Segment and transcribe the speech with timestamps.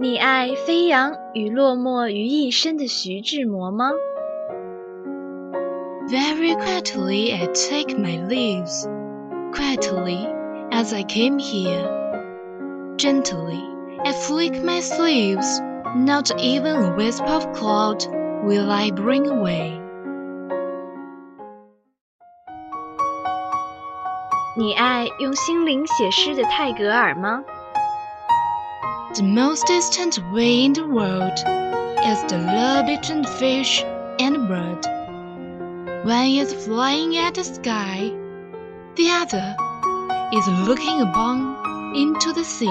[0.00, 3.90] 你爱飞扬与落寞于一身的徐志摩吗
[6.08, 8.86] ？Very quietly I take my leaves,
[9.52, 10.24] quietly
[10.70, 11.82] as I came here.
[12.96, 13.60] Gently
[14.04, 15.60] I flick my sleeves,
[15.96, 18.06] not even a wisp of cloud
[18.44, 19.80] will I bring away.
[24.56, 27.42] 你爱用心灵写诗的泰戈尔吗
[29.15, 31.37] ？The most distant way in the world
[32.03, 33.83] is the love between fish
[34.19, 34.85] and bird.
[36.03, 38.11] One is flying at the sky,
[38.95, 39.55] the other
[40.33, 41.55] is looking upon
[41.95, 42.69] into the sea.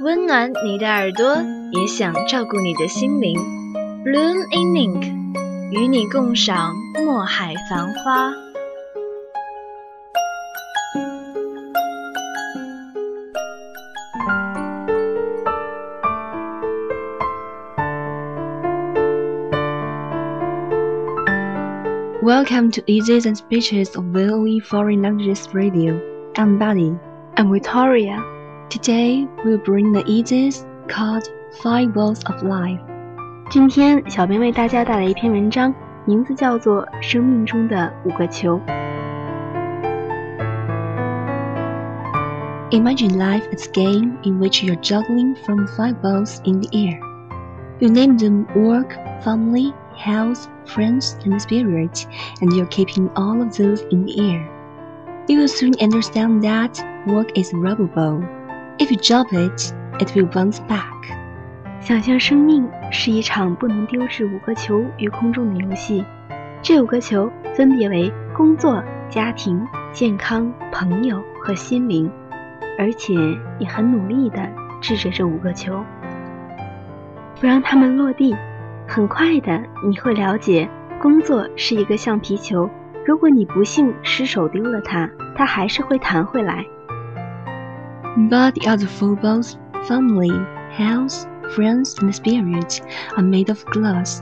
[0.00, 1.36] 温暖你的耳朵，
[1.72, 3.36] 也想照顾你的心灵。
[4.04, 5.12] Bloom in ink，
[5.72, 6.72] 与你共赏
[7.04, 8.41] 墨海繁花。
[22.22, 26.00] Welcome to Easy and Speeches of VOE Foreign Languages Radio.
[26.36, 26.96] I'm Buddy.
[27.36, 28.22] I'm Victoria.
[28.68, 31.28] Today we'll bring the easiest called
[31.62, 32.80] Five Balls of Life.
[33.50, 38.58] 今天小编为大家带来一篇文章，名字叫做《生命中的五个球》。
[42.70, 47.00] Imagine life as a game in which you're juggling from five balls in the air.
[47.78, 48.90] You name them work,
[49.22, 52.05] family, health, friends, and spirit,
[52.41, 54.49] and you're keeping all of those in the air.
[55.27, 58.23] You will soon understand that work is rubber ball.
[58.77, 60.91] If you drop it, it will bounce back.
[61.79, 66.03] 想象生命是一场不能丢掷五个球于空中的游戏，
[66.61, 72.09] 这五个球分别为工作、家庭、健康、朋友和心灵，
[72.79, 73.13] 而且
[73.59, 74.49] 你很努力地
[74.81, 75.83] 掷着这五个球，
[77.39, 78.35] 不让它们落地。
[78.86, 80.68] 很快的，你会了解，
[81.00, 82.68] 工作是一个橡皮球。
[83.04, 86.64] 如果你不幸失手丢了它，它还是会弹回来。
[88.16, 89.54] But the other four balls,
[89.86, 90.32] family,
[90.76, 92.80] health, friends, and spirit,
[93.16, 94.20] are made of glass.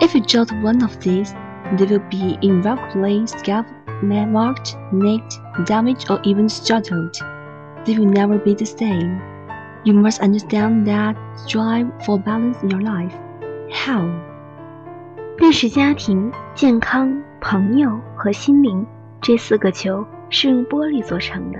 [0.00, 1.32] If you drop one of these,
[1.76, 7.16] they will be invariably scuffed, marked, nicked, damaged, or even startled.
[7.84, 9.20] They will never be the same.
[9.84, 13.14] You must understand that strive for balance in your life.
[13.69, 14.09] How？
[15.37, 18.85] 便是家庭、健康、朋友和心灵
[19.21, 21.59] 这四个球是用玻璃做成的。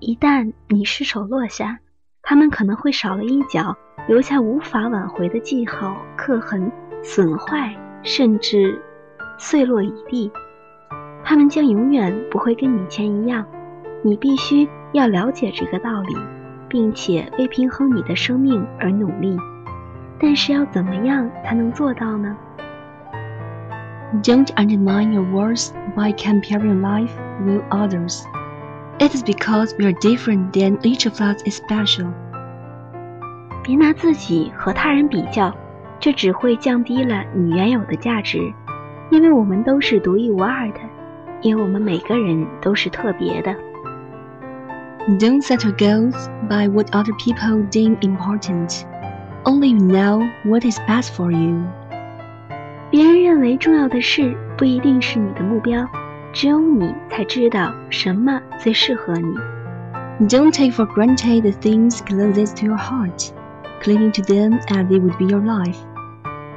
[0.00, 1.78] 一旦你失手落下，
[2.22, 3.76] 它们可能会少了一角，
[4.06, 6.70] 留下无法挽回的记号、刻痕、
[7.02, 8.80] 损坏，甚至
[9.38, 10.30] 碎落一地。
[11.24, 13.46] 它们将永远不会跟以前一样。
[14.02, 16.16] 你必须要了解这个道理，
[16.68, 19.36] 并且为平衡你的生命而努力。
[20.21, 22.35] 但是要怎么样才能做到呢？
[24.23, 27.11] Don't undermine your worth by comparing life
[27.45, 28.23] with others.
[28.99, 32.07] It is because we are different that each of us is special.
[33.63, 35.53] 别拿自己和他人比较，
[35.99, 38.39] 这只会降低了你原有的价值，
[39.11, 40.79] 因为我们都是独一无二的，
[41.41, 43.53] 因为我们每个人都是特别的。
[45.19, 46.15] Don't set your goals
[46.49, 48.85] by what other people deem important.
[49.44, 51.64] Only you know what is best for you。
[52.90, 55.84] 别人认为重要的事不一定是你的目标，
[56.32, 59.34] 只有你才知道什么最适合你。
[60.28, 63.30] Don't take for granted the things closest to your heart,
[63.82, 65.78] clinging to them as they would be your life.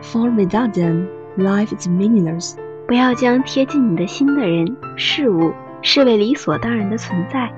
[0.04, 1.08] For without them,
[1.38, 2.56] life is meaningless.
[2.88, 5.52] 不要将贴近你的心的人、事物
[5.82, 7.52] 视为理所当然的存在，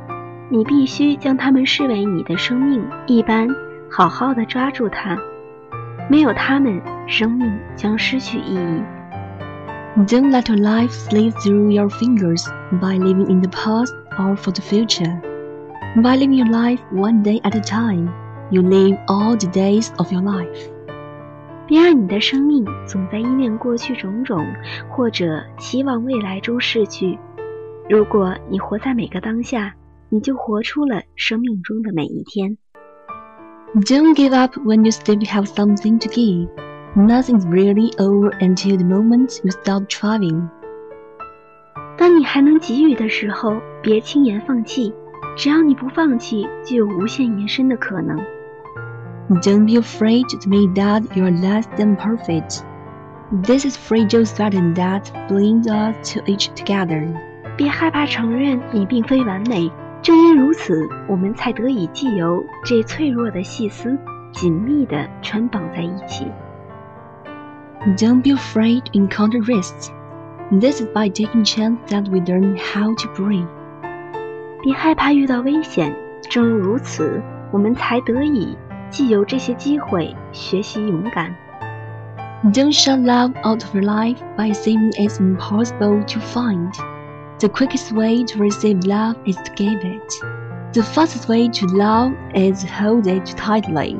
[0.49, 3.49] 你必须将他们视为你的生命一般。
[3.97, 5.17] 好好的抓住它，
[6.07, 8.83] 没有它们，生命将失去意义。
[10.05, 12.45] Don't let your life slip through your fingers
[12.79, 15.19] by living in the past or for the future.
[15.95, 18.11] By living your life one day at a time,
[18.51, 20.69] you live all the days of your life.
[21.65, 24.45] 别让你的生命总在依恋过去种种，
[24.91, 27.17] 或者期望未来中逝去。
[27.89, 29.73] 如果你活在每个当下，
[30.09, 32.59] 你就活出了生命中的每一天。
[33.74, 36.48] Don't give up when you still have something to give.
[36.94, 40.48] Nothing's really over until the moment you stop trying.
[41.96, 44.92] 当你还能给予的时候，别轻言放弃。
[45.36, 48.18] 只要你不放弃，就有无限延伸的可能。
[49.40, 52.62] Don't be afraid to admit that you are less than perfect.
[53.42, 57.08] This is fragile satin that binds us to each together.
[57.56, 59.70] 别害怕承认你并非完美。
[60.06, 63.96] 正因如此，我们才得以既由这脆弱的细丝
[64.32, 66.26] 紧密地穿绑在一起。
[67.96, 69.90] Don't be afraid to encounter risks.
[70.50, 73.46] This is by taking chance that we learn how to breathe.
[74.62, 75.94] 别害怕遇到危险，
[76.28, 78.56] 正如此，我们才得以
[78.90, 81.34] 既有这些机会学习勇敢。
[82.52, 86.72] Don't shut love out of your life by saying it's impossible to find.
[87.39, 90.11] The quickest way to receive love is to give it.
[90.73, 93.95] The fastest way to love is hold it tightly.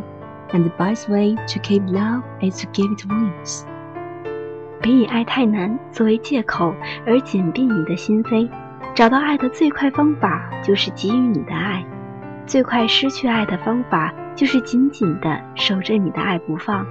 [0.54, 3.64] And the best way to keep love is to give it wings.
[4.82, 6.74] 别以爱太难作为借口
[7.06, 8.50] 而紧闭你的心扉。
[8.96, 11.86] 找到爱的最快方法就是给予你的爱，
[12.48, 16.84] 最快失去爱的方法就是紧紧地守着你的爱不放。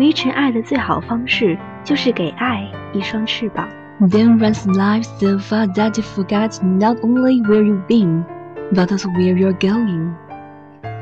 [0.00, 3.68] 维持爱的最好方式就是给爱一双翅膀。
[4.01, 8.25] Then runs life so fast that you forget not only where you've been,
[8.73, 10.15] but also where you're going.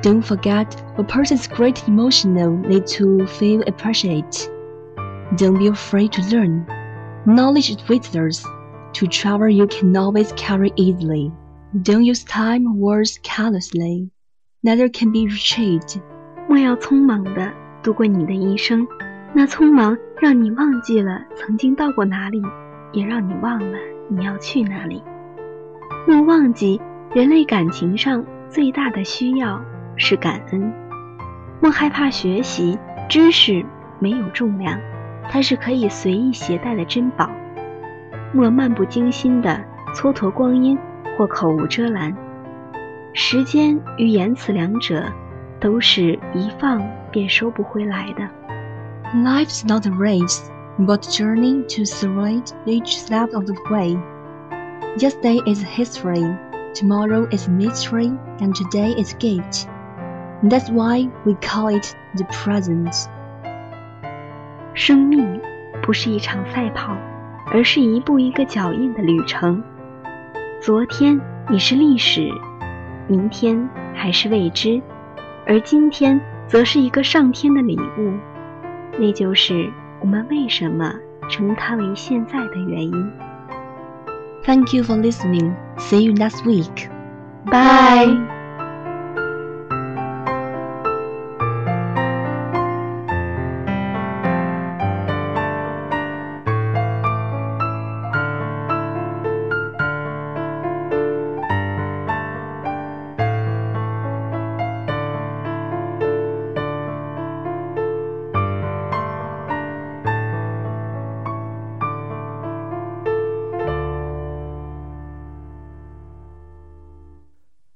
[0.02, 4.50] Don't forget a person's great emotional need to feel appreciate.
[5.38, 6.68] Don't be afraid to learn.
[7.26, 8.46] Knowledge is withers.
[8.94, 11.32] To travel you can always carry easily.
[11.82, 14.12] Don't use time or words carelessly.
[14.62, 16.00] Neither can be retrieved.
[16.48, 17.52] 莫要匆忙地
[17.82, 18.86] 度过你的一生，
[19.34, 22.42] 那匆忙让你忘记了曾经到过哪里，
[22.93, 25.03] 也让你忘了你要去哪里。
[26.07, 26.81] 莫忘记，
[27.15, 29.63] 人类感情上最大的需要
[29.97, 30.73] 是感恩。
[31.61, 33.65] 莫害怕学习，知识
[33.99, 34.79] 没有重量，
[35.29, 37.31] 它是可以随意携带的珍宝。
[38.33, 39.65] 莫漫不经心的
[39.95, 40.79] 蹉跎光阴，
[41.17, 42.15] 或口无遮拦。
[43.13, 45.05] 时间与言辞两者，
[45.59, 46.81] 都是一放
[47.11, 48.29] 便收不回来的。
[49.15, 50.45] Life's not a race,
[50.80, 53.98] but a journey to celebrate each step of the way.
[54.98, 56.24] Yesterday is history,
[56.74, 59.68] tomorrow is mystery, and today is gift.
[60.44, 63.08] That's why we call it the present.
[64.74, 65.40] 生命
[65.82, 66.98] 不是一场赛跑，
[67.52, 69.64] 而是一步一个脚印的旅程。
[70.60, 71.20] 昨天
[71.50, 72.30] 你是历史，
[73.08, 74.82] 明天还是未知，
[75.46, 78.14] 而今天则是一个上天的礼物。
[78.98, 80.95] 那就是 我们为什么
[81.29, 83.13] 称它为现在的原因。
[84.45, 85.55] Thank you for listening.
[85.79, 86.89] See you next week.
[87.47, 88.28] Bye.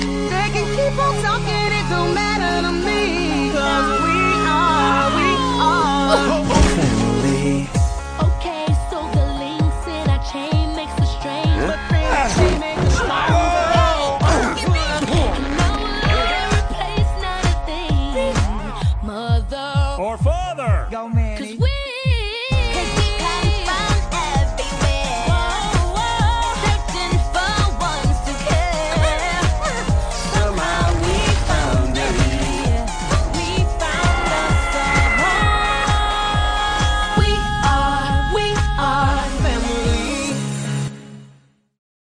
[0.00, 0.39] Bye.